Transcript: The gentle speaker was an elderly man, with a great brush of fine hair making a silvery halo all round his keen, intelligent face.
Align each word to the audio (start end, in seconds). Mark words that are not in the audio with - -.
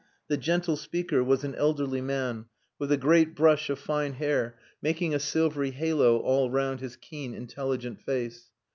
The 0.29 0.37
gentle 0.37 0.77
speaker 0.77 1.23
was 1.23 1.43
an 1.43 1.53
elderly 1.53 2.01
man, 2.01 2.45
with 2.79 2.91
a 2.91 2.97
great 2.97 3.35
brush 3.35 3.69
of 3.69 3.77
fine 3.77 4.13
hair 4.13 4.57
making 4.81 5.13
a 5.13 5.19
silvery 5.19 5.69
halo 5.69 6.17
all 6.17 6.49
round 6.49 6.79
his 6.79 6.95
keen, 6.95 7.35
intelligent 7.35 8.01
face. 8.01 8.49